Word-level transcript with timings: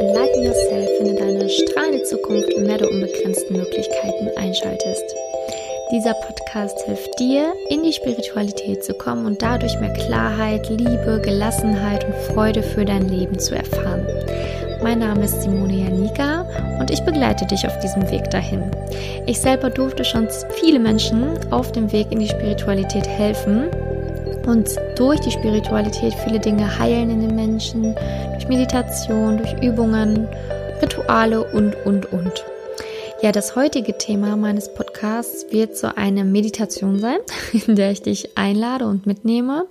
Enlighten 0.00 0.42
Yourself, 0.42 0.88
du 1.00 1.14
deine 1.14 1.46
strahlende 1.50 2.02
Zukunft 2.04 2.48
im 2.54 2.62
Meer 2.62 2.78
der 2.78 2.90
unbegrenzten 2.90 3.54
Möglichkeiten 3.54 4.30
einschaltest. 4.38 5.04
Dieser 5.92 6.14
Podcast 6.14 6.80
hilft 6.86 7.20
dir, 7.20 7.52
in 7.68 7.82
die 7.82 7.92
Spiritualität 7.92 8.82
zu 8.82 8.94
kommen 8.94 9.26
und 9.26 9.42
dadurch 9.42 9.78
mehr 9.78 9.92
Klarheit, 9.92 10.70
Liebe, 10.70 11.20
Gelassenheit 11.22 12.06
und 12.06 12.14
Freude 12.32 12.62
für 12.62 12.86
dein 12.86 13.10
Leben 13.10 13.38
zu 13.38 13.54
erfahren. 13.54 14.06
Mein 14.82 15.00
Name 15.00 15.26
ist 15.26 15.42
Simone 15.42 15.84
Janika 15.84 16.46
und 16.80 16.90
ich 16.90 17.02
begleite 17.02 17.44
dich 17.44 17.66
auf 17.66 17.78
diesem 17.80 18.10
Weg 18.10 18.30
dahin. 18.30 18.70
Ich 19.26 19.38
selber 19.38 19.68
durfte 19.68 20.06
schon 20.06 20.28
viele 20.62 20.78
Menschen 20.78 21.38
auf 21.50 21.72
dem 21.72 21.92
Weg 21.92 22.10
in 22.10 22.20
die 22.20 22.28
Spiritualität 22.28 23.06
helfen 23.06 23.68
und 24.46 24.68
durch 24.96 25.20
die 25.20 25.30
Spiritualität 25.30 26.14
viele 26.24 26.40
Dinge 26.40 26.78
heilen 26.78 27.10
in 27.10 27.20
den 27.20 27.34
Menschen, 27.34 27.94
durch 28.32 28.48
Meditation, 28.48 29.38
durch 29.38 29.52
Übungen, 29.62 30.28
Rituale 30.82 31.44
und, 31.52 31.74
und, 31.84 32.12
und. 32.12 32.44
Ja, 33.22 33.32
das 33.32 33.54
heutige 33.54 33.98
Thema 33.98 34.36
meines 34.36 34.72
Podcasts 34.72 35.46
wird 35.50 35.76
so 35.76 35.88
eine 35.94 36.24
Meditation 36.24 36.98
sein, 36.98 37.18
in 37.66 37.76
der 37.76 37.90
ich 37.90 38.02
dich 38.02 38.38
einlade 38.38 38.86
und 38.86 39.06
mitnehme. 39.06 39.66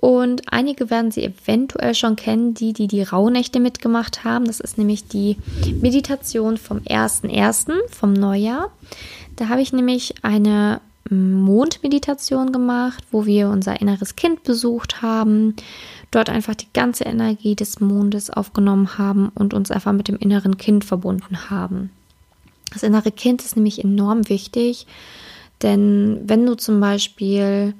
Und 0.00 0.42
einige 0.52 0.90
werden 0.90 1.10
sie 1.10 1.24
eventuell 1.24 1.94
schon 1.94 2.16
kennen, 2.16 2.52
die, 2.52 2.74
die 2.74 2.88
die 2.88 3.02
Rauhnächte 3.02 3.58
mitgemacht 3.58 4.22
haben. 4.24 4.44
Das 4.44 4.60
ist 4.60 4.76
nämlich 4.76 5.08
die 5.08 5.38
Meditation 5.80 6.58
vom 6.58 6.80
1.1. 6.80 7.72
vom 7.90 8.12
Neujahr. 8.12 8.70
Da 9.36 9.48
habe 9.48 9.62
ich 9.62 9.72
nämlich 9.72 10.14
eine 10.22 10.80
Mondmeditation 11.10 12.52
gemacht, 12.52 13.04
wo 13.10 13.26
wir 13.26 13.48
unser 13.48 13.80
inneres 13.80 14.16
Kind 14.16 14.42
besucht 14.42 15.02
haben, 15.02 15.54
dort 16.10 16.30
einfach 16.30 16.54
die 16.54 16.72
ganze 16.72 17.04
Energie 17.04 17.54
des 17.54 17.80
Mondes 17.80 18.30
aufgenommen 18.30 18.96
haben 18.96 19.30
und 19.34 19.52
uns 19.52 19.70
einfach 19.70 19.92
mit 19.92 20.08
dem 20.08 20.16
inneren 20.16 20.56
Kind 20.56 20.84
verbunden 20.84 21.50
haben. 21.50 21.90
Das 22.72 22.82
innere 22.82 23.12
Kind 23.12 23.42
ist 23.42 23.56
nämlich 23.56 23.84
enorm 23.84 24.28
wichtig, 24.28 24.86
denn 25.62 26.20
wenn 26.24 26.44
du 26.46 26.54
zum 26.54 26.80
Beispiel 26.80 27.74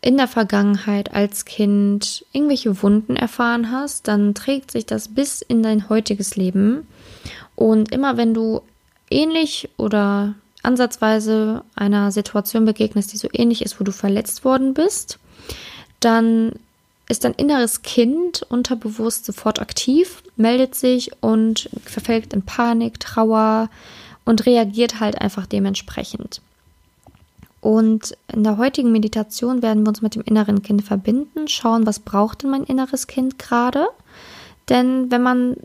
in 0.00 0.16
der 0.16 0.28
Vergangenheit 0.28 1.12
als 1.12 1.44
Kind 1.44 2.24
irgendwelche 2.32 2.82
Wunden 2.82 3.16
erfahren 3.16 3.72
hast, 3.72 4.06
dann 4.06 4.34
trägt 4.34 4.70
sich 4.70 4.86
das 4.86 5.08
bis 5.08 5.42
in 5.42 5.62
dein 5.62 5.88
heutiges 5.88 6.36
Leben. 6.36 6.86
Und 7.56 7.92
immer 7.92 8.16
wenn 8.16 8.34
du 8.34 8.60
ähnlich 9.10 9.70
oder 9.76 10.34
ansatzweise 10.62 11.62
einer 11.74 12.10
Situation 12.10 12.64
begegnest, 12.64 13.12
die 13.12 13.18
so 13.18 13.28
ähnlich 13.32 13.62
ist, 13.62 13.80
wo 13.80 13.84
du 13.84 13.92
verletzt 13.92 14.44
worden 14.44 14.74
bist, 14.74 15.18
dann 16.00 16.52
ist 17.08 17.24
dein 17.24 17.34
inneres 17.34 17.82
Kind 17.82 18.42
unterbewusst 18.48 19.24
sofort 19.24 19.60
aktiv, 19.60 20.22
meldet 20.36 20.74
sich 20.74 21.10
und 21.22 21.70
verfällt 21.84 22.32
in 22.34 22.42
Panik, 22.42 23.00
Trauer 23.00 23.70
und 24.24 24.44
reagiert 24.44 25.00
halt 25.00 25.20
einfach 25.20 25.46
dementsprechend. 25.46 26.42
Und 27.60 28.16
in 28.32 28.44
der 28.44 28.56
heutigen 28.56 28.92
Meditation 28.92 29.62
werden 29.62 29.82
wir 29.82 29.88
uns 29.88 30.02
mit 30.02 30.14
dem 30.14 30.22
inneren 30.22 30.62
Kind 30.62 30.84
verbinden, 30.84 31.48
schauen, 31.48 31.86
was 31.86 31.98
braucht 31.98 32.42
denn 32.42 32.50
mein 32.50 32.64
inneres 32.64 33.06
Kind 33.06 33.38
gerade. 33.38 33.88
Denn 34.68 35.10
wenn 35.10 35.22
man 35.22 35.56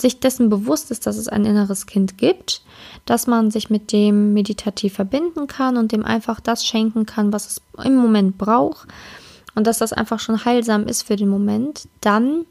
sich 0.00 0.20
dessen 0.20 0.48
bewusst 0.48 0.90
ist, 0.90 1.06
dass 1.06 1.16
es 1.16 1.28
ein 1.28 1.44
inneres 1.44 1.86
Kind 1.86 2.18
gibt, 2.18 2.62
dass 3.04 3.26
man 3.26 3.50
sich 3.50 3.70
mit 3.70 3.92
dem 3.92 4.32
meditativ 4.32 4.94
verbinden 4.94 5.46
kann 5.46 5.76
und 5.76 5.92
dem 5.92 6.04
einfach 6.04 6.40
das 6.40 6.66
schenken 6.66 7.06
kann, 7.06 7.32
was 7.32 7.46
es 7.46 7.62
im 7.84 7.96
Moment 7.96 8.38
braucht 8.38 8.88
und 9.54 9.66
dass 9.66 9.78
das 9.78 9.92
einfach 9.92 10.20
schon 10.20 10.44
heilsam 10.44 10.86
ist 10.86 11.02
für 11.02 11.16
den 11.16 11.28
Moment, 11.28 11.88
dann 12.00 12.44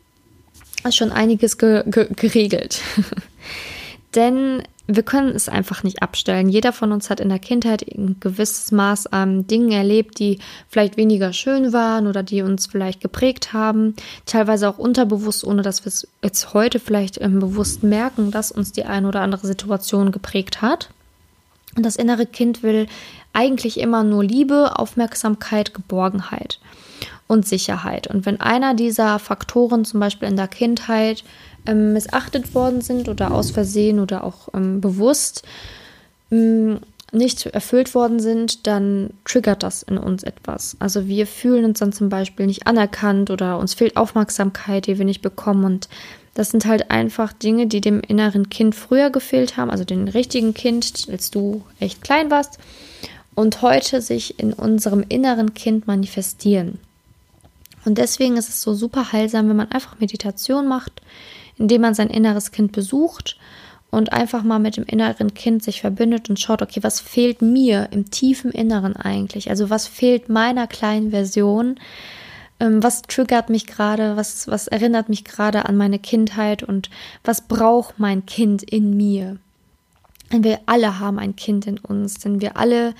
ist 0.83 0.95
schon 0.95 1.11
einiges 1.11 1.57
ge 1.57 1.83
ge 1.85 2.07
geregelt. 2.15 2.81
Denn 4.15 4.63
wir 4.87 5.03
können 5.03 5.35
es 5.35 5.49
einfach 5.49 5.83
nicht 5.83 6.01
abstellen. 6.01 6.47
Jeder 6.47 6.71
von 6.71 6.93
uns 6.93 7.09
hat 7.09 7.19
in 7.19 7.27
der 7.27 7.39
Kindheit 7.39 7.83
ein 7.83 8.15
gewisses 8.21 8.71
Maß 8.71 9.07
an 9.07 9.45
Dingen 9.45 9.71
erlebt, 9.71 10.17
die 10.17 10.39
vielleicht 10.69 10.95
weniger 10.95 11.33
schön 11.33 11.73
waren 11.73 12.07
oder 12.07 12.23
die 12.23 12.41
uns 12.41 12.67
vielleicht 12.67 13.01
geprägt 13.01 13.51
haben. 13.51 13.95
Teilweise 14.25 14.69
auch 14.69 14.77
unterbewusst, 14.77 15.43
ohne 15.43 15.61
dass 15.61 15.83
wir 15.83 15.89
es 15.89 16.07
jetzt 16.23 16.53
heute 16.53 16.79
vielleicht 16.79 17.19
ähm, 17.19 17.39
bewusst 17.39 17.83
merken, 17.83 18.31
dass 18.31 18.51
uns 18.51 18.71
die 18.71 18.85
eine 18.85 19.09
oder 19.09 19.21
andere 19.21 19.45
Situation 19.45 20.13
geprägt 20.13 20.61
hat. 20.61 20.89
Und 21.75 21.85
das 21.85 21.97
innere 21.97 22.25
Kind 22.25 22.63
will 22.63 22.87
eigentlich 23.33 23.79
immer 23.79 24.03
nur 24.03 24.23
Liebe, 24.23 24.79
Aufmerksamkeit, 24.79 25.73
Geborgenheit 25.73 26.59
und 27.27 27.45
Sicherheit. 27.45 28.07
Und 28.07 28.25
wenn 28.25 28.39
einer 28.39 28.73
dieser 28.73 29.19
Faktoren 29.19 29.83
zum 29.83 29.99
Beispiel 29.99 30.29
in 30.29 30.37
der 30.37 30.47
Kindheit 30.47 31.25
ähm, 31.67 31.93
missachtet 31.93 32.55
worden 32.55 32.81
sind 32.81 33.09
oder 33.09 33.31
aus 33.31 33.51
Versehen 33.51 33.99
oder 33.99 34.23
auch 34.23 34.49
ähm, 34.53 34.81
bewusst 34.81 35.43
ähm, 36.31 36.79
nicht 37.11 37.45
erfüllt 37.45 37.95
worden 37.95 38.19
sind, 38.19 38.67
dann 38.67 39.11
triggert 39.23 39.63
das 39.63 39.83
in 39.83 39.97
uns 39.97 40.23
etwas. 40.23 40.75
Also 40.79 41.07
wir 41.07 41.25
fühlen 41.25 41.65
uns 41.65 41.79
dann 41.79 41.93
zum 41.93 42.09
Beispiel 42.09 42.45
nicht 42.45 42.67
anerkannt 42.67 43.29
oder 43.29 43.59
uns 43.59 43.73
fehlt 43.73 43.95
Aufmerksamkeit, 43.95 44.87
die 44.87 44.97
wir 44.97 45.05
nicht 45.05 45.21
bekommen. 45.21 45.63
Und 45.63 45.87
das 46.33 46.51
sind 46.51 46.65
halt 46.65 46.91
einfach 46.91 47.31
Dinge, 47.31 47.67
die 47.67 47.81
dem 47.81 48.01
inneren 48.01 48.49
Kind 48.49 48.75
früher 48.75 49.09
gefehlt 49.09 49.57
haben, 49.57 49.71
also 49.71 49.85
dem 49.85 50.07
richtigen 50.07 50.53
Kind, 50.53 51.07
als 51.09 51.31
du 51.31 51.63
echt 51.79 52.01
klein 52.01 52.29
warst, 52.29 52.59
und 53.35 53.61
heute 53.61 54.01
sich 54.01 54.39
in 54.39 54.51
unserem 54.51 55.05
inneren 55.07 55.53
Kind 55.53 55.87
manifestieren. 55.87 56.79
Und 57.85 57.97
deswegen 57.97 58.35
ist 58.35 58.49
es 58.49 58.61
so 58.61 58.73
super 58.73 59.13
heilsam, 59.13 59.47
wenn 59.47 59.55
man 59.55 59.71
einfach 59.71 59.99
Meditation 59.99 60.67
macht, 60.67 61.01
indem 61.57 61.81
man 61.81 61.93
sein 61.93 62.09
inneres 62.09 62.51
Kind 62.51 62.71
besucht 62.71 63.37
und 63.89 64.11
einfach 64.13 64.43
mal 64.43 64.59
mit 64.59 64.77
dem 64.77 64.83
inneren 64.83 65.33
Kind 65.33 65.63
sich 65.63 65.81
verbindet 65.81 66.29
und 66.29 66.39
schaut, 66.39 66.61
okay, 66.61 66.83
was 66.83 66.99
fehlt 66.99 67.41
mir 67.41 67.89
im 67.91 68.09
tiefen 68.09 68.51
Inneren 68.51 68.95
eigentlich? 68.95 69.49
Also 69.49 69.69
was 69.69 69.87
fehlt 69.87 70.29
meiner 70.29 70.67
kleinen 70.67 71.11
Version? 71.11 71.79
Ähm, 72.59 72.83
was 72.83 73.03
triggert 73.03 73.49
mich 73.49 73.65
gerade? 73.65 74.17
Was, 74.17 74.47
was 74.47 74.67
erinnert 74.67 75.09
mich 75.09 75.23
gerade 75.23 75.65
an 75.65 75.77
meine 75.77 75.99
Kindheit? 75.99 76.63
Und 76.63 76.89
was 77.23 77.41
braucht 77.41 77.99
mein 77.99 78.25
Kind 78.25 78.63
in 78.63 78.97
mir? 78.97 79.37
Denn 80.31 80.43
wir 80.43 80.59
alle 80.65 80.99
haben 80.99 81.19
ein 81.19 81.35
Kind 81.35 81.67
in 81.67 81.77
uns, 81.77 82.15
denn 82.15 82.41
wir 82.41 82.57
alle 82.57 82.93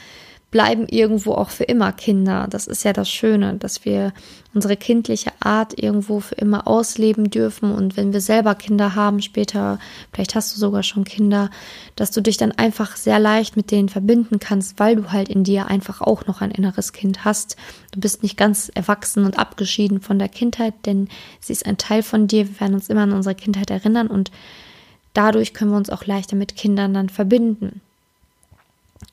bleiben 0.49 0.87
irgendwo 0.87 1.33
auch 1.33 1.49
für 1.49 1.65
immer 1.65 1.91
Kinder. 1.91 2.47
Das 2.49 2.67
ist 2.67 2.83
ja 2.83 2.93
das 2.93 3.09
Schöne, 3.09 3.55
dass 3.55 3.83
wir 3.83 4.13
unsere 4.53 4.77
kindliche 4.77 5.31
Art 5.41 5.77
irgendwo 5.77 6.21
für 6.21 6.35
immer 6.35 6.67
ausleben 6.67 7.29
dürfen. 7.29 7.73
Und 7.73 7.97
wenn 7.97 8.13
wir 8.13 8.21
selber 8.21 8.55
Kinder 8.55 8.95
haben, 8.95 9.21
später, 9.21 9.77
vielleicht 10.13 10.35
hast 10.35 10.55
du 10.55 10.59
sogar 10.59 10.83
schon 10.83 11.03
Kinder, 11.03 11.49
dass 11.97 12.11
du 12.11 12.21
dich 12.21 12.37
dann 12.37 12.53
einfach 12.53 12.95
sehr 12.95 13.19
leicht 13.19 13.57
mit 13.57 13.71
denen 13.71 13.89
verbinden 13.89 14.39
kannst, 14.39 14.79
weil 14.79 14.95
du 14.95 15.11
halt 15.11 15.27
in 15.27 15.43
dir 15.43 15.67
einfach 15.67 15.99
auch 15.99 16.25
noch 16.27 16.39
ein 16.39 16.51
inneres 16.51 16.93
Kind 16.93 17.25
hast. 17.25 17.57
Du 17.91 17.99
bist 17.99 18.23
nicht 18.23 18.37
ganz 18.37 18.71
erwachsen 18.73 19.25
und 19.25 19.37
abgeschieden 19.37 19.99
von 19.99 20.17
der 20.17 20.29
Kindheit, 20.29 20.73
denn 20.85 21.09
sie 21.41 21.53
ist 21.53 21.65
ein 21.65 21.77
Teil 21.77 22.03
von 22.03 22.27
dir. 22.27 22.47
Wir 22.47 22.61
werden 22.61 22.75
uns 22.75 22.89
immer 22.89 23.01
an 23.01 23.11
unsere 23.13 23.35
Kindheit 23.35 23.69
erinnern 23.69 24.07
und 24.07 24.31
dadurch 25.13 25.53
können 25.53 25.71
wir 25.71 25.77
uns 25.77 25.89
auch 25.89 26.05
leichter 26.05 26.37
mit 26.37 26.55
Kindern 26.55 26.93
dann 26.93 27.09
verbinden. 27.09 27.81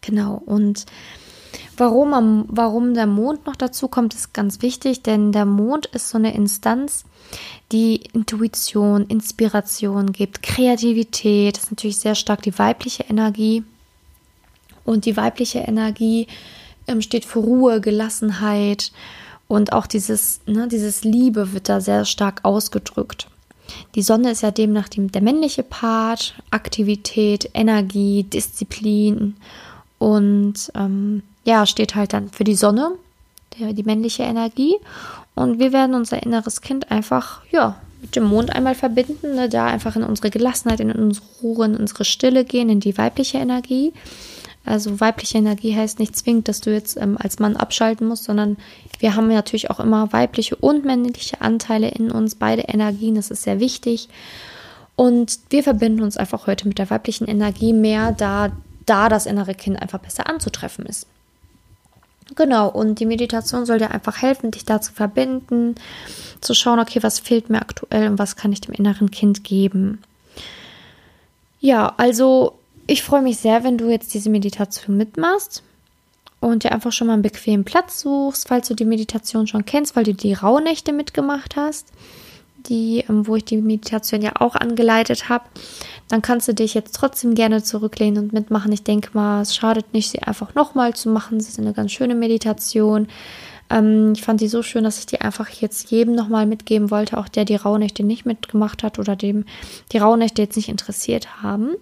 Genau. 0.01 0.41
Und 0.47 0.87
Warum, 1.77 2.45
warum 2.49 2.95
der 2.95 3.07
Mond 3.07 3.47
noch 3.47 3.57
dazu 3.57 3.89
kommt, 3.89 4.15
ist 4.15 4.33
ganz 4.33 4.63
wichtig, 4.63 5.03
denn 5.03 5.33
der 5.33 5.45
Mond 5.45 5.87
ist 5.87 6.11
so 6.11 6.19
eine 6.19 6.35
Instanz, 6.35 7.05
die 7.73 7.97
Intuition, 8.13 9.07
Inspiration 9.07 10.13
gibt, 10.13 10.43
Kreativität, 10.43 11.57
das 11.57 11.65
ist 11.65 11.71
natürlich 11.73 11.99
sehr 11.99 12.15
stark 12.15 12.43
die 12.43 12.57
weibliche 12.59 13.05
Energie. 13.05 13.65
Und 14.85 15.07
die 15.07 15.17
weibliche 15.17 15.61
Energie 15.61 16.27
ähm, 16.87 17.01
steht 17.01 17.25
für 17.25 17.41
Ruhe, 17.41 17.81
Gelassenheit 17.81 18.93
und 19.49 19.73
auch 19.73 19.87
dieses, 19.87 20.41
ne, 20.47 20.69
dieses 20.69 21.05
Liebe 21.05 21.53
wird 21.53 21.69
da 21.69 21.81
sehr 21.81 22.05
stark 22.05 22.41
ausgedrückt. 22.45 23.29
Die 23.95 24.03
Sonne 24.03 24.31
ist 24.31 24.43
ja 24.43 24.51
demnach 24.51 24.89
die, 24.89 25.07
der 25.07 25.23
männliche 25.23 25.63
Part, 25.63 26.35
Aktivität, 26.51 27.51
Energie, 27.55 28.25
Disziplin 28.25 29.37
und 29.99 30.71
ähm, 30.75 31.23
ja, 31.45 31.67
steht 31.67 31.95
halt 31.95 32.13
dann 32.13 32.31
für 32.31 32.45
die 32.45 32.55
Sonne, 32.55 32.93
der, 33.59 33.73
die 33.73 33.83
männliche 33.83 34.23
Energie. 34.23 34.77
Und 35.35 35.59
wir 35.59 35.73
werden 35.73 35.95
unser 35.95 36.23
inneres 36.23 36.61
Kind 36.61 36.91
einfach, 36.91 37.43
ja, 37.51 37.77
mit 38.01 38.17
dem 38.17 38.25
Mond 38.25 38.55
einmal 38.55 38.75
verbinden, 38.75 39.35
ne, 39.35 39.49
da 39.49 39.67
einfach 39.67 39.97
in 39.97 40.05
unsere 40.05 40.31
Gelassenheit, 40.31 40.81
in 40.81 40.93
unsere 40.93 41.25
Ruhe, 41.43 41.65
in 41.65 41.77
unsere 41.77 42.05
Stille 42.05 42.45
gehen, 42.45 42.69
in 42.69 42.81
die 42.81 42.97
weibliche 42.99 43.39
Energie. 43.39 43.93
Also 44.67 45.01
weibliche 45.01 45.39
Energie 45.39 45.75
heißt 45.75 45.99
nicht 45.99 46.17
zwingend, 46.17 46.49
dass 46.49 46.61
du 46.61 46.73
jetzt 46.73 46.97
ähm, 46.97 47.19
als 47.19 47.39
Mann 47.39 47.57
abschalten 47.57 48.07
musst, 48.07 48.25
sondern 48.25 48.57
wir 48.99 49.15
haben 49.15 49.29
natürlich 49.29 49.71
auch 49.71 49.81
immer 49.81 50.13
weibliche 50.13 50.57
und 50.57 50.85
männliche 50.85 51.41
Anteile 51.41 51.89
in 51.89 52.11
uns, 52.11 52.35
beide 52.35 52.63
Energien, 52.63 53.15
das 53.15 53.31
ist 53.31 53.43
sehr 53.43 53.61
wichtig. 53.61 54.09
Und 54.97 55.39
wir 55.51 55.63
verbinden 55.63 56.03
uns 56.03 56.17
einfach 56.17 56.47
heute 56.47 56.69
mit 56.69 56.79
der 56.79 56.89
weiblichen 56.89 57.27
Energie 57.27 57.73
mehr, 57.73 58.13
da, 58.13 58.53
da 58.87 59.09
das 59.09 59.27
innere 59.27 59.55
Kind 59.55 59.81
einfach 59.81 59.99
besser 59.99 60.29
anzutreffen 60.29 60.87
ist. 60.87 61.07
Genau, 62.37 62.69
und 62.69 62.99
die 62.99 63.07
Meditation 63.07 63.65
soll 63.67 63.79
dir 63.79 63.91
einfach 63.91 64.21
helfen, 64.21 64.51
dich 64.51 64.65
da 64.65 64.81
zu 64.81 64.93
verbinden, 64.93 65.77
zu 66.41 66.55
schauen, 66.55 66.81
okay, 66.81 67.03
was 67.03 67.21
fehlt 67.21 67.49
mir 67.49 67.61
aktuell 67.61 68.09
und 68.09 68.19
was 68.19 68.37
kann 68.37 68.53
ich 68.53 68.61
dem 68.61 68.75
inneren 68.75 69.11
Kind 69.11 69.45
geben. 69.45 70.03
Ja, 71.61 71.95
also 71.97 72.55
ich 72.87 73.03
freue 73.03 73.23
mich 73.23 73.39
sehr, 73.39 73.65
wenn 73.65 73.79
du 73.79 73.89
jetzt 73.89 74.13
diese 74.15 74.31
Meditation 74.31 74.97
mitmachst 74.97 75.63
und 76.41 76.65
dir 76.65 76.73
einfach 76.73 76.93
schon 76.93 77.07
mal 77.07 77.15
einen 77.15 77.23
bequemen 77.23 77.65
Platz 77.65 78.01
suchst, 78.01 78.49
falls 78.49 78.69
du 78.69 78.75
die 78.75 78.85
Meditation 78.85 79.47
schon 79.47 79.65
kennst, 79.65 79.97
weil 79.97 80.05
du 80.05 80.13
die 80.13 80.35
Rauhnächte 80.35 80.93
mitgemacht 80.93 81.57
hast, 81.57 81.87
die, 82.69 83.05
ähm, 83.09 83.27
wo 83.27 83.37
ich 83.37 83.45
die 83.45 83.59
Meditation 83.59 84.23
ja 84.23 84.33
auch 84.39 84.55
angeleitet 84.55 85.29
habe. 85.29 85.45
Dann 86.09 86.23
kannst 86.23 86.49
du 86.49 86.55
dich 86.55 86.75
jetzt 86.75 86.95
trotzdem 86.95 87.35
gerne 87.35 87.63
zurücklehnen 87.63 88.25
und 88.25 88.33
mitmachen. 88.33 88.73
Ich 88.73 88.83
denke 88.83 89.11
mal, 89.13 89.43
es 89.43 89.55
schadet 89.55 89.93
nicht, 89.93 90.11
sie 90.11 90.23
einfach 90.23 90.55
nochmal 90.55 90.95
zu 90.95 91.09
machen. 91.09 91.41
Sie 91.41 91.49
ist 91.49 91.59
eine 91.59 91.73
ganz 91.73 91.93
schöne 91.93 92.15
Meditation. 92.15 93.09
Ähm, 93.71 94.13
ich 94.15 94.23
fand 94.23 94.41
die 94.41 94.49
so 94.49 94.63
schön, 94.63 94.85
dass 94.85 94.99
ich 94.99 95.07
die 95.07 95.21
einfach 95.21 95.49
jetzt 95.49 95.91
jedem 95.91 96.15
nochmal 96.15 96.47
mitgeben 96.47 96.91
wollte, 96.91 97.19
auch 97.19 97.29
der 97.29 97.45
die 97.45 97.57
Rauhnächte 97.57 98.05
nicht 98.05 98.27
mitgemacht 98.27 98.83
hat 98.83 98.99
oder 98.99 99.17
dem 99.17 99.45
die 99.93 99.99
Rauhnächte 99.99 100.43
jetzt 100.43 100.57
nicht 100.57 100.69
interessiert 100.69 101.43
haben. 101.43 101.75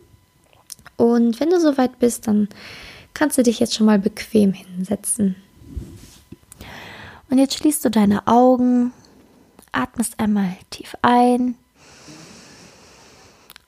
Und 0.97 1.41
wenn 1.41 1.51
du 1.51 1.61
soweit 1.61 1.99
bist, 1.99 2.29
dann 2.29 2.49
kannst 3.15 3.37
du 3.39 3.43
dich 3.43 3.59
jetzt 3.61 3.75
schon 3.75 3.87
mal 3.87 3.99
bequem 3.99 4.53
hinsetzen. 4.53 5.37
Und 7.31 7.39
jetzt 7.39 7.57
schließt 7.57 7.85
du 7.85 7.91
deine 7.91 8.27
Augen, 8.27 8.93
atmest 9.73 10.21
einmal 10.21 10.57
tief 10.71 10.97
ein 11.03 11.57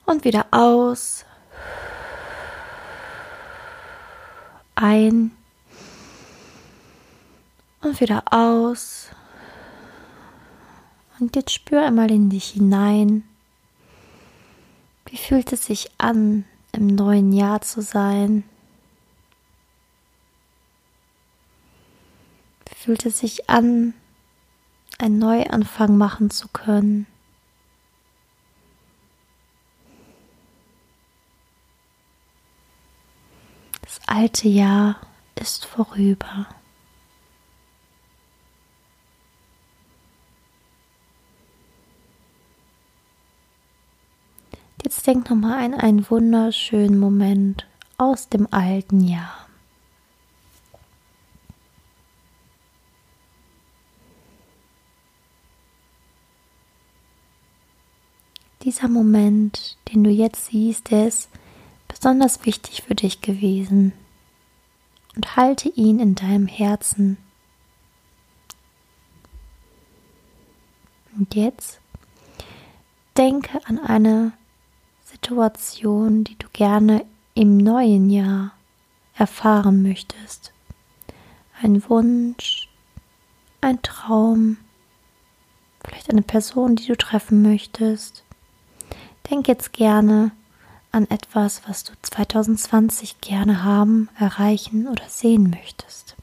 und 0.07 0.25
wieder 0.25 0.47
aus. 0.51 1.25
Ein 4.75 5.31
und 7.81 8.01
wieder 8.01 8.23
aus. 8.31 9.09
Und 11.21 11.37
jetzt 11.37 11.53
spür 11.53 11.87
einmal 11.87 12.11
in 12.11 12.29
dich 12.29 12.51
hinein. 12.51 13.25
Wie 15.07 15.17
fühlt 15.17 15.53
es 15.53 15.67
sich 15.67 15.91
an, 15.99 16.45
im 16.73 16.89
neuen 16.89 17.33
Jahr 17.33 17.61
zu 17.61 17.83
sein? 17.83 18.43
Wie 22.69 22.75
fühlt 22.75 23.07
es 23.07 23.19
sich 23.19 23.49
an, 23.49 23.95
einen 24.99 25.19
Neuanfang 25.19 25.97
machen 25.97 26.31
zu 26.31 26.49
können? 26.49 27.07
Das 33.83 34.01
alte 34.07 34.49
Jahr 34.49 34.97
ist 35.37 35.67
vorüber. 35.67 36.47
Jetzt 44.83 45.07
denk 45.07 45.31
nochmal 45.31 45.65
an 45.65 45.75
einen 45.75 46.11
wunderschönen 46.11 46.99
Moment 46.99 47.67
aus 47.97 48.29
dem 48.29 48.47
alten 48.53 49.01
Jahr. 49.01 49.44
Dieser 58.65 58.89
Moment, 58.89 59.77
den 59.93 60.05
du 60.05 60.11
jetzt 60.11 60.47
siehst, 60.47 60.91
der 60.91 61.09
ist 61.09 61.29
besonders 61.87 62.47
wichtig 62.47 62.83
für 62.83 62.95
dich 62.95 63.21
gewesen. 63.21 63.93
Und 65.15 65.37
halte 65.37 65.69
ihn 65.69 66.01
in 66.01 66.15
deinem 66.15 66.47
Herzen. 66.47 67.19
Und 71.17 71.35
jetzt 71.35 71.79
denke 73.17 73.61
an 73.67 73.79
eine 73.79 74.33
Situation, 75.05 76.25
die 76.25 76.37
du 76.37 76.49
gerne 76.53 77.05
im 77.35 77.59
neuen 77.59 78.11
Jahr 78.11 78.53
erfahren 79.15 79.83
möchtest. 79.83 80.53
Ein 81.63 81.89
Wunsch, 81.89 82.69
ein 83.61 83.81
Traum, 83.83 84.57
vielleicht 85.85 86.11
eine 86.11 86.23
Person, 86.23 86.77
die 86.77 86.87
du 86.87 86.97
treffen 86.97 87.43
möchtest. 87.43 88.25
Denk 89.31 89.49
jetzt 89.49 89.73
gerne 89.73 90.33
an 90.93 91.11
etwas, 91.11 91.63
was 91.67 91.85
du 91.85 91.93
2020 92.03 93.21
gerne 93.21 93.65
haben, 93.65 94.09
erreichen 94.19 94.87
oder 94.87 95.09
sehen 95.09 95.51
möchtest. 95.51 96.17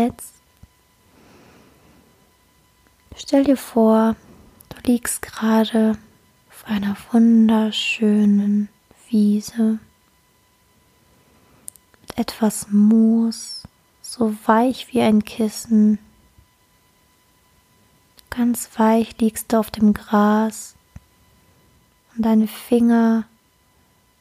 jetzt 0.00 0.39
stell 3.20 3.44
dir 3.44 3.56
vor, 3.56 4.16
du 4.70 4.90
liegst 4.90 5.22
gerade 5.22 5.98
auf 6.48 6.64
einer 6.66 6.96
wunderschönen 7.12 8.68
Wiese 9.08 9.78
mit 12.00 12.18
etwas 12.18 12.68
Moos, 12.70 13.64
so 14.00 14.34
weich 14.46 14.92
wie 14.92 15.00
ein 15.00 15.24
Kissen. 15.24 15.98
Ganz 18.30 18.70
weich 18.78 19.18
liegst 19.18 19.52
du 19.52 19.58
auf 19.58 19.70
dem 19.70 19.92
Gras 19.92 20.76
und 22.14 22.24
deine 22.24 22.46
Finger 22.46 23.24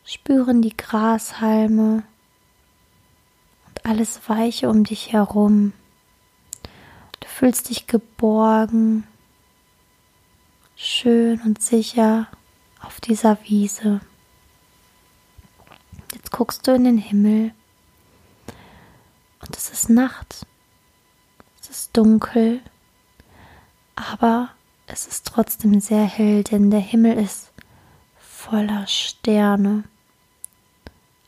spüren 0.04 0.62
die 0.62 0.76
Grashalme 0.76 2.04
alles 3.90 4.30
Weiche 4.30 4.70
um 4.70 4.84
dich 4.84 5.14
herum. 5.14 5.74
Fühlst 7.40 7.70
dich 7.70 7.88
geborgen, 7.88 9.08
schön 10.76 11.40
und 11.40 11.62
sicher 11.62 12.28
auf 12.82 13.00
dieser 13.00 13.38
Wiese. 13.46 14.02
Jetzt 16.14 16.32
guckst 16.32 16.68
du 16.68 16.74
in 16.74 16.84
den 16.84 16.98
Himmel 16.98 17.54
und 19.40 19.56
es 19.56 19.70
ist 19.70 19.90
Nacht. 19.90 20.46
Es 21.62 21.70
ist 21.70 21.96
dunkel, 21.96 22.60
aber 23.96 24.50
es 24.88 25.08
ist 25.08 25.26
trotzdem 25.26 25.80
sehr 25.80 26.04
hell, 26.04 26.44
denn 26.44 26.70
der 26.72 26.82
Himmel 26.82 27.18
ist 27.18 27.54
voller 28.18 28.86
Sterne 28.86 29.86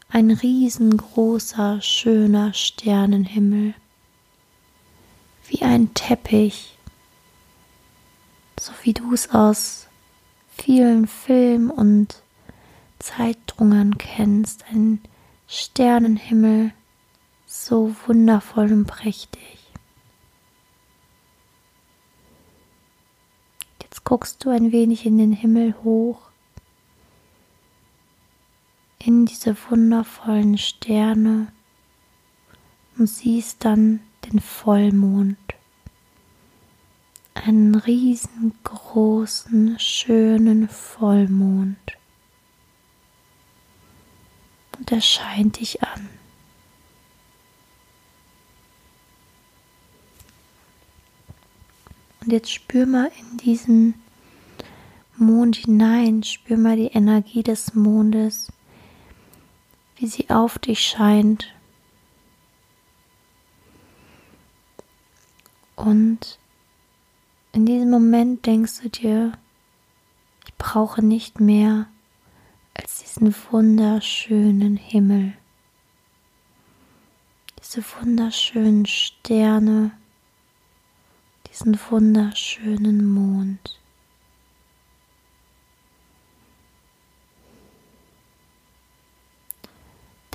ein 0.09 0.29
riesengroßer, 0.29 1.81
schöner 1.81 2.53
Sternenhimmel, 2.53 3.75
wie 5.51 5.63
ein 5.63 5.93
Teppich, 5.93 6.77
so 8.57 8.71
wie 8.83 8.93
du 8.93 9.13
es 9.13 9.31
aus 9.31 9.89
vielen 10.55 11.07
Filmen 11.07 11.69
und 11.69 12.23
Zeitdrungen 12.99 13.97
kennst, 13.97 14.63
ein 14.71 15.01
Sternenhimmel, 15.47 16.71
so 17.45 17.93
wundervoll 18.07 18.71
und 18.71 18.85
prächtig. 18.85 19.57
Jetzt 23.81 24.05
guckst 24.05 24.45
du 24.45 24.51
ein 24.51 24.71
wenig 24.71 25.05
in 25.05 25.17
den 25.17 25.33
Himmel 25.33 25.75
hoch 25.83 26.29
in 28.99 29.25
diese 29.25 29.57
wundervollen 29.69 30.57
Sterne 30.57 31.51
und 32.97 33.07
siehst 33.07 33.65
dann 33.65 33.99
den 34.31 34.39
Vollmond. 34.39 35.37
Einen 37.33 37.75
riesengroßen, 37.75 39.79
schönen 39.79 40.69
Vollmond. 40.69 41.77
Und 44.77 44.91
er 44.91 45.01
scheint 45.01 45.59
dich 45.59 45.83
an. 45.83 46.09
Und 52.21 52.31
jetzt 52.31 52.51
spür 52.51 52.85
mal 52.85 53.11
in 53.19 53.37
diesen 53.37 53.95
Mond 55.17 55.55
hinein, 55.55 56.23
spür 56.23 56.57
mal 56.57 56.75
die 56.75 56.87
Energie 56.87 57.43
des 57.43 57.73
Mondes 57.73 58.51
wie 60.01 60.07
sie 60.07 60.31
auf 60.31 60.57
dich 60.57 60.81
scheint. 60.81 61.53
Und 65.81 66.37
in 67.53 67.65
diesem 67.65 67.89
Moment 67.89 68.45
denkst 68.45 68.81
du 68.83 68.89
dir, 68.89 69.31
ich 70.45 70.53
brauche 70.55 71.03
nicht 71.03 71.39
mehr 71.39 71.87
als 72.75 72.99
diesen 72.99 73.33
wunderschönen 73.49 74.77
Himmel, 74.77 75.33
diese 77.59 77.83
wunderschönen 77.99 78.85
Sterne, 78.85 79.89
diesen 81.49 81.79
wunderschönen 81.89 83.03
Mond. 83.03 83.79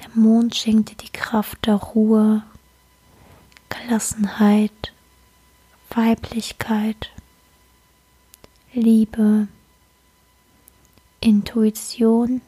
Der 0.00 0.08
Mond 0.12 0.56
schenkt 0.56 0.90
dir 0.90 0.96
die 0.96 1.12
Kraft 1.12 1.66
der 1.66 1.76
Ruhe, 1.76 2.42
Gelassenheit 3.68 4.92
Weiblichkeit, 5.96 7.10
Liebe, 8.74 9.48
Intuition 11.20 12.42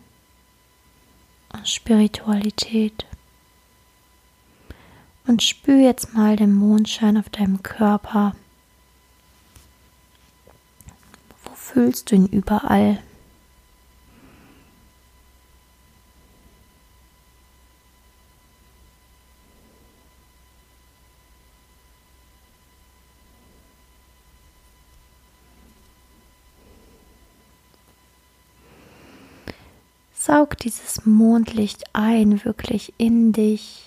und 1.55 1.67
Spiritualität. 1.67 3.07
Und 5.27 5.43
spür 5.43 5.79
jetzt 5.79 6.13
mal 6.13 6.37
den 6.37 6.53
Mondschein 6.53 7.17
auf 7.17 7.31
deinem 7.31 7.63
Körper. 7.63 8.37
Wo 11.43 11.55
fühlst 11.55 12.11
du 12.11 12.17
ihn 12.17 12.27
überall? 12.27 13.03
Saug 30.29 30.59
dieses 30.59 31.07
Mondlicht 31.07 31.85
ein, 31.95 32.45
wirklich 32.45 32.93
in 32.99 33.33
dich 33.33 33.87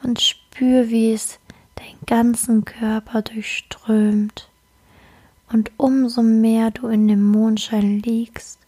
und 0.00 0.20
spür, 0.20 0.90
wie 0.90 1.12
es 1.12 1.40
deinen 1.74 1.98
ganzen 2.06 2.64
Körper 2.64 3.22
durchströmt. 3.22 4.48
Und 5.50 5.72
umso 5.76 6.22
mehr 6.22 6.70
du 6.70 6.86
in 6.86 7.08
dem 7.08 7.24
Mondschein 7.24 7.98
liegst, 7.98 8.60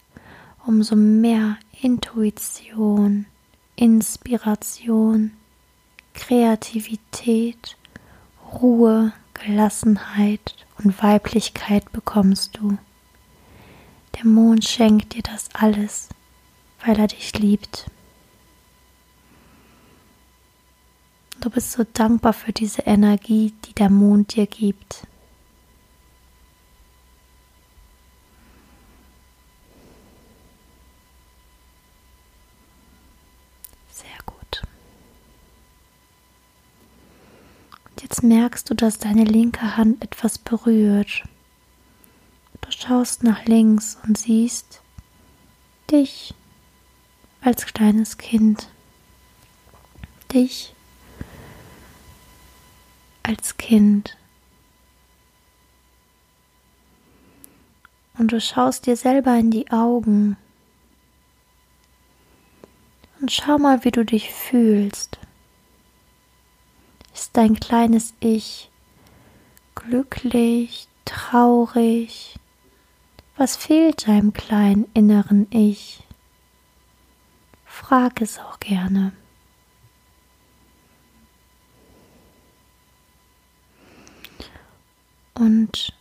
umso 0.67 0.97
mehr 0.97 1.55
Intuition, 1.81 3.27
Inspiration, 3.77 5.31
Kreativität, 6.13 7.77
Ruhe, 8.61 9.13
Gelassenheit 9.33 10.53
und 10.83 11.01
Weiblichkeit 11.01 11.89
bekommst 11.93 12.57
du. 12.57 12.77
Der 14.17 14.25
Mond 14.25 14.65
schenkt 14.65 15.13
dir 15.13 15.23
das 15.23 15.47
alles 15.53 16.09
weil 16.85 16.99
er 16.99 17.07
dich 17.07 17.33
liebt. 17.37 17.85
Du 21.39 21.49
bist 21.49 21.73
so 21.73 21.83
dankbar 21.83 22.33
für 22.33 22.53
diese 22.53 22.83
Energie, 22.83 23.53
die 23.65 23.73
der 23.73 23.89
Mond 23.89 24.35
dir 24.35 24.47
gibt. 24.47 25.05
Sehr 33.91 34.05
gut. 34.25 34.61
Und 37.89 38.01
jetzt 38.03 38.23
merkst 38.23 38.69
du, 38.69 38.73
dass 38.73 38.99
deine 38.99 39.25
linke 39.25 39.75
Hand 39.75 40.01
etwas 40.01 40.37
berührt. 40.37 41.23
Du 42.61 42.71
schaust 42.71 43.23
nach 43.23 43.43
links 43.45 43.97
und 44.07 44.17
siehst 44.17 44.81
dich 45.91 46.33
als 47.43 47.65
kleines 47.65 48.17
Kind, 48.17 48.69
dich 50.33 50.73
als 53.23 53.57
Kind. 53.57 54.17
Und 58.17 58.31
du 58.31 58.39
schaust 58.39 58.85
dir 58.85 58.95
selber 58.95 59.35
in 59.35 59.49
die 59.49 59.71
Augen 59.71 60.37
und 63.19 63.31
schau 63.31 63.57
mal, 63.57 63.83
wie 63.83 63.91
du 63.91 64.05
dich 64.05 64.29
fühlst. 64.29 65.17
Ist 67.13 67.35
dein 67.35 67.59
kleines 67.59 68.13
Ich 68.19 68.69
glücklich, 69.75 70.87
traurig? 71.05 72.37
Was 73.35 73.55
fehlt 73.57 74.07
deinem 74.07 74.33
kleinen 74.33 74.87
inneren 74.93 75.47
Ich? 75.49 76.02
Frag 77.73 78.21
es 78.21 78.39
auch 78.39 78.59
gerne. 78.59 79.11
Und 85.33 85.91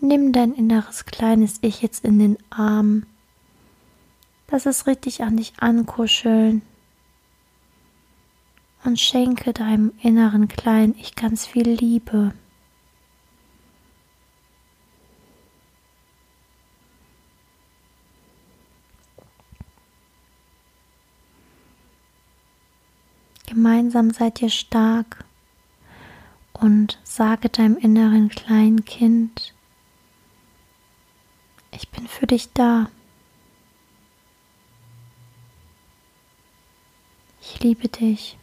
nimm 0.00 0.32
dein 0.32 0.52
inneres 0.52 1.06
kleines 1.06 1.58
Ich 1.62 1.80
jetzt 1.80 2.04
in 2.04 2.18
den 2.18 2.38
Arm. 2.50 3.06
Lass 4.50 4.66
es 4.66 4.86
richtig 4.86 5.22
an 5.22 5.38
dich 5.38 5.54
ankuscheln. 5.58 6.60
Und 8.84 9.00
schenke 9.00 9.54
deinem 9.54 9.94
inneren 10.02 10.46
kleinen 10.46 10.94
Ich 10.98 11.14
ganz 11.16 11.46
viel 11.46 11.68
Liebe. 11.68 12.34
Gemeinsam 23.94 24.10
seid 24.12 24.42
ihr 24.42 24.50
stark 24.50 25.24
und 26.52 26.98
sage 27.04 27.48
deinem 27.48 27.76
inneren 27.76 28.28
kleinen 28.28 28.84
Kind, 28.84 29.54
ich 31.70 31.88
bin 31.90 32.08
für 32.08 32.26
dich 32.26 32.52
da. 32.52 32.90
Ich 37.40 37.60
liebe 37.60 37.86
dich. 37.86 38.36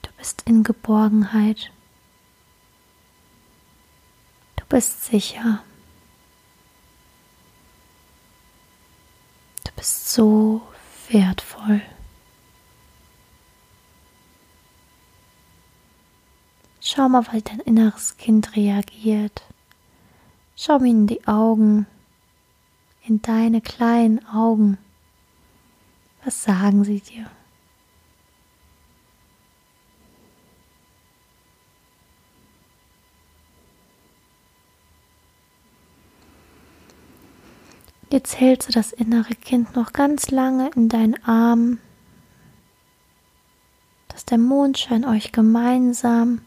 Du 0.00 0.10
bist 0.16 0.44
in 0.46 0.62
Geborgenheit. 0.62 1.70
Du 4.56 4.64
bist 4.70 5.04
sicher. 5.04 5.62
Du 9.64 9.72
bist 9.76 10.14
so 10.14 10.62
wertvoll. 11.10 11.82
Schau 16.84 17.08
mal, 17.08 17.24
wie 17.30 17.40
dein 17.40 17.60
inneres 17.60 18.16
Kind 18.16 18.56
reagiert. 18.56 19.44
Schau 20.56 20.80
mir 20.80 20.90
in 20.90 21.06
die 21.06 21.24
Augen, 21.28 21.86
in 23.06 23.22
deine 23.22 23.60
kleinen 23.60 24.26
Augen. 24.26 24.78
Was 26.24 26.42
sagen 26.42 26.82
sie 26.82 26.98
dir? 26.98 27.30
Jetzt 38.10 38.40
hältst 38.40 38.68
du 38.68 38.72
das 38.72 38.92
innere 38.92 39.36
Kind 39.36 39.76
noch 39.76 39.92
ganz 39.92 40.32
lange 40.32 40.72
in 40.74 40.88
deinen 40.88 41.22
Armen, 41.22 41.80
dass 44.08 44.24
der 44.24 44.38
Mondschein 44.38 45.04
euch 45.04 45.30
gemeinsam 45.30 46.40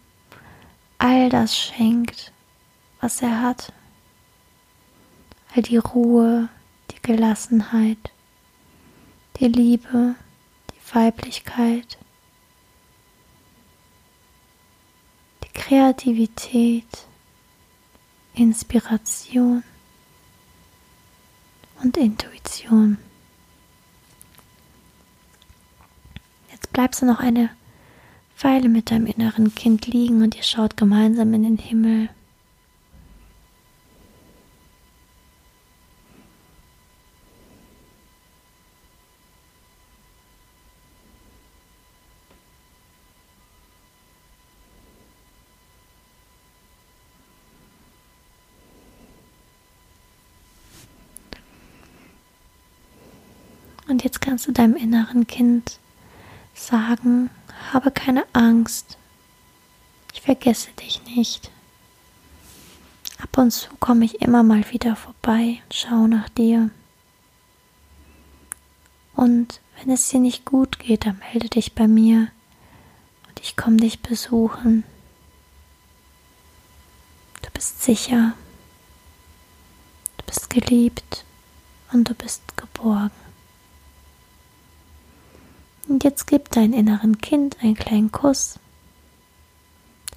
all 1.05 1.29
das 1.29 1.55
schenkt, 1.55 2.31
was 2.99 3.21
er 3.21 3.41
hat. 3.41 3.71
All 5.55 5.61
die 5.61 5.77
Ruhe, 5.77 6.49
die 6.91 7.01
Gelassenheit, 7.01 8.11
die 9.39 9.47
Liebe, 9.47 10.15
die 10.71 10.95
Weiblichkeit, 10.95 11.99
die 15.43 15.59
Kreativität, 15.59 17.05
Inspiration 18.33 19.63
und 21.83 21.97
Intuition. 21.97 22.97
Jetzt 26.51 26.73
bleibst 26.73 27.03
du 27.03 27.05
noch 27.05 27.19
eine 27.19 27.51
Weile 28.41 28.69
mit 28.69 28.91
deinem 28.91 29.05
inneren 29.05 29.55
Kind 29.55 29.87
liegen 29.87 30.21
und 30.21 30.35
ihr 30.35 30.43
schaut 30.43 30.77
gemeinsam 30.77 31.33
in 31.33 31.43
den 31.43 31.57
Himmel. 31.57 32.09
Und 53.87 54.03
jetzt 54.03 54.19
kannst 54.19 54.47
du 54.47 54.51
deinem 54.51 54.75
inneren 54.75 55.25
Kind 55.25 55.79
sagen, 56.53 57.29
habe 57.75 57.91
keine 57.91 58.25
Angst. 58.33 58.97
Ich 60.13 60.21
vergesse 60.21 60.71
dich 60.79 61.03
nicht. 61.03 61.51
Ab 63.21 63.37
und 63.37 63.51
zu 63.51 63.69
komme 63.79 64.05
ich 64.05 64.21
immer 64.21 64.43
mal 64.43 64.63
wieder 64.71 64.95
vorbei 64.95 65.61
und 65.63 65.73
schaue 65.73 66.07
nach 66.07 66.29
dir. 66.29 66.69
Und 69.15 69.59
Wenn 69.77 69.89
es 69.93 70.07
dir 70.09 70.19
nicht 70.19 70.45
gut 70.45 70.79
geht, 70.79 71.05
dann 71.05 71.19
melde 71.19 71.49
dich 71.49 71.73
bei 71.73 71.87
mir 71.87 72.29
und 73.27 73.39
ich 73.41 73.55
komme 73.55 73.77
dich 73.77 74.01
besuchen. 74.01 74.83
Du 77.41 77.49
bist 77.51 77.83
sicher, 77.83 78.33
du 80.17 80.25
bist 80.25 80.49
geliebt 80.49 81.25
und 81.91 82.09
du 82.09 82.13
bist 82.13 82.41
geborgen. 82.57 83.24
Und 85.87 86.03
jetzt 86.03 86.25
gib 86.27 86.49
dein 86.51 86.73
inneren 86.73 87.19
Kind 87.19 87.57
einen 87.61 87.75
kleinen 87.75 88.11
Kuss. 88.11 88.59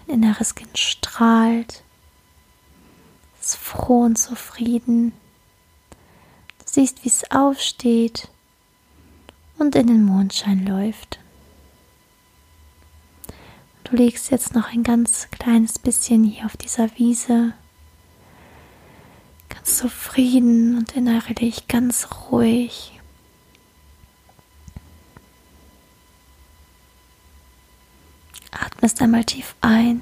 Dein 0.07 0.23
inneres 0.23 0.55
Kind 0.55 0.79
strahlt, 0.79 1.83
ist 3.41 3.57
froh 3.57 4.03
und 4.03 4.17
zufrieden. 4.17 5.13
Du 6.59 6.65
siehst, 6.67 7.05
wie 7.05 7.09
es 7.09 7.31
aufsteht 7.31 8.29
und 9.59 9.75
in 9.75 9.87
den 9.87 10.05
Mondschein 10.05 10.67
läuft. 10.67 11.19
Du 13.85 13.97
legst 13.97 14.31
jetzt 14.31 14.55
noch 14.55 14.73
ein 14.73 14.83
ganz 14.83 15.29
kleines 15.31 15.79
bisschen 15.79 16.23
hier 16.23 16.45
auf 16.45 16.57
dieser 16.59 16.91
Wiese, 16.99 17.55
ganz 19.49 19.79
zufrieden 19.79 20.77
und 20.77 20.95
innerlich 20.95 21.69
ganz 21.69 22.09
ruhig. 22.31 22.98
Atmest 28.79 29.03
einmal 29.03 29.25
tief 29.25 29.57
ein 29.61 30.01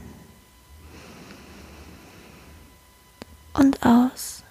und 3.55 3.83
aus. 3.83 4.43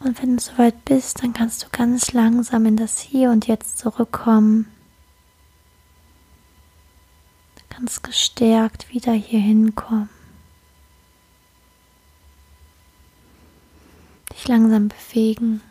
Und 0.00 0.20
wenn 0.20 0.36
du 0.36 0.42
soweit 0.42 0.84
bist, 0.84 1.22
dann 1.22 1.32
kannst 1.32 1.64
du 1.64 1.68
ganz 1.72 2.12
langsam 2.12 2.66
in 2.66 2.76
das 2.76 2.98
Hier 2.98 3.30
und 3.30 3.46
Jetzt 3.46 3.78
zurückkommen. 3.78 4.70
Ganz 7.70 8.02
gestärkt 8.02 8.92
wieder 8.92 9.14
hier 9.14 9.40
hinkommen. 9.40 10.10
Dich 14.30 14.46
langsam 14.46 14.88
bewegen. 14.88 15.62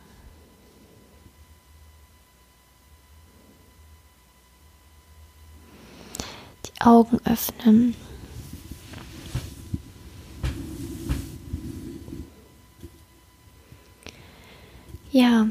Augen 6.85 7.19
öffnen. 7.25 7.95
Ja, 15.11 15.47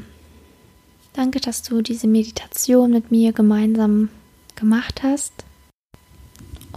danke, 1.13 1.39
dass 1.39 1.61
du 1.61 1.81
diese 1.81 2.07
Meditation 2.07 2.91
mit 2.91 3.11
mir 3.11 3.31
gemeinsam 3.31 4.09
gemacht 4.55 5.03
hast. 5.03 5.31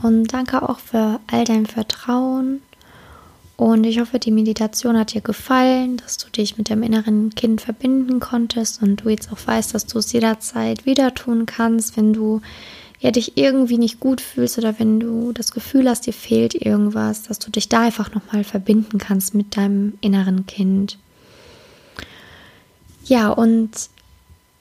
Und 0.03 0.33
danke 0.33 0.69
auch 0.69 0.79
für 0.79 1.21
all 1.27 1.45
dein 1.45 1.67
Vertrauen. 1.67 2.63
Und 3.57 3.85
ich 3.85 3.99
hoffe, 3.99 4.19
die 4.19 4.31
Meditation 4.31 4.99
hat 4.99 5.15
dir 5.15 5.23
gefallen, 5.23 5.97
dass 5.97 6.19
du 6.19 6.29
dich 6.29 6.59
mit 6.59 6.69
dem 6.69 6.83
inneren 6.83 7.31
Kind 7.35 7.63
verbinden 7.63 8.21
konntest 8.21 8.83
und 8.83 8.97
du 8.97 9.09
jetzt 9.09 9.33
auch 9.33 9.39
weißt, 9.47 9.75
dass 9.75 9.87
du 9.87 9.99
es 9.99 10.13
jederzeit 10.13 10.85
wieder 10.85 11.15
tun 11.15 11.47
kannst, 11.47 11.97
wenn 11.97 12.13
du 12.13 12.43
ja 13.01 13.11
dich 13.11 13.37
irgendwie 13.37 13.79
nicht 13.79 14.01
gut 14.01 14.21
fühlst 14.21 14.59
oder 14.59 14.79
wenn 14.79 15.01
du 15.01 15.33
das 15.33 15.53
Gefühl 15.53 15.89
hast, 15.89 16.07
dir 16.07 16.13
fehlt 16.13 16.55
irgendwas, 16.55 17.23
dass 17.23 17.39
du 17.39 17.51
dich 17.51 17.69
da 17.69 17.83
einfach 17.83 18.15
nochmal 18.15 18.45
verbinden 18.45 18.99
kannst 18.99 19.35
mit 19.35 19.57
deinem 19.57 19.95
inneren 20.01 20.47
Kind. 20.47 20.99
Ja, 23.05 23.31
und 23.31 23.71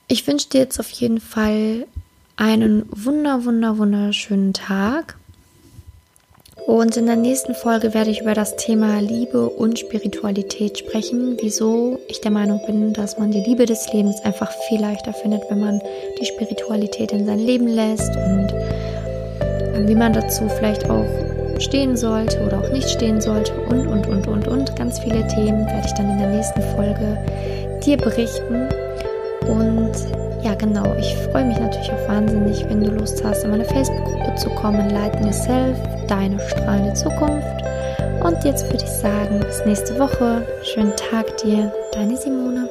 ich 0.08 0.28
wünsche 0.28 0.50
dir 0.50 0.60
jetzt 0.60 0.80
auf 0.80 0.90
jeden 0.92 1.20
Fall 1.20 1.88
einen 2.36 2.86
wunder, 2.92 3.46
wunder, 3.46 3.78
wunderschönen 3.78 4.54
Tag. 4.54 5.18
Und 6.68 6.98
in 6.98 7.06
der 7.06 7.16
nächsten 7.16 7.54
Folge 7.54 7.94
werde 7.94 8.10
ich 8.10 8.22
über 8.22 8.34
das 8.34 8.56
Thema 8.56 9.00
Liebe 9.00 9.50
und 9.50 9.78
Spiritualität 9.78 10.80
sprechen, 10.80 11.38
wieso 11.42 12.00
ich 12.08 12.22
der 12.22 12.32
Meinung 12.32 12.62
bin, 12.66 12.94
dass 12.94 13.20
man 13.20 13.32
die 13.32 13.42
Liebe 13.42 13.66
des 13.66 13.92
Lebens 13.94 14.20
einfach 14.24 14.52
viel 14.68 14.80
leichter 14.82 15.14
findet, 15.14 15.44
wenn 15.50 15.60
man 15.60 15.82
die 16.20 16.26
Spiritualität 16.26 17.12
in 17.12 17.26
sein 17.26 17.40
Leben 17.40 17.68
lässt 17.68 18.16
und 18.16 18.54
wie 19.88 19.96
man 19.96 20.14
dazu 20.14 20.48
vielleicht 20.50 20.90
auch 20.90 21.06
stehen 21.60 21.96
sollte 21.96 22.44
oder 22.46 22.60
auch 22.60 22.72
nicht 22.72 22.90
stehen 22.90 23.22
sollte 23.22 23.54
und, 23.70 23.88
und, 23.88 24.08
und, 24.08 24.28
und, 24.28 24.48
und. 24.48 24.76
Ganz 24.76 25.00
viele 25.00 25.28
Themen 25.28 25.66
werde 25.68 25.86
ich 25.86 25.94
dann 25.94 26.10
in 26.10 26.18
der 26.18 26.30
nächsten 26.30 26.62
Folge 26.76 27.18
dir 27.86 27.98
berichten. 27.98 28.70
Und 29.48 30.25
ja, 30.46 30.54
genau, 30.54 30.96
ich 31.00 31.16
freue 31.32 31.44
mich 31.46 31.58
natürlich 31.58 31.92
auch 31.92 32.08
wahnsinnig, 32.08 32.64
wenn 32.70 32.84
du 32.84 32.92
Lust 32.92 33.24
hast, 33.24 33.44
in 33.44 33.50
meine 33.50 33.66
Facebook-Gruppe 33.66 34.36
zu 34.36 34.50
kommen. 34.52 34.92
Light 34.92 35.20
Yourself, 35.26 35.76
deine 36.08 36.40
strahlende 36.40 36.94
Zukunft. 36.94 37.64
Und 38.24 38.44
jetzt 38.44 38.66
würde 38.66 38.84
ich 38.84 38.92
sagen, 38.92 39.40
bis 39.40 39.66
nächste 39.66 39.98
Woche. 39.98 40.46
Schönen 40.62 40.96
Tag 40.96 41.36
dir, 41.38 41.74
deine 41.94 42.16
Simone. 42.16 42.70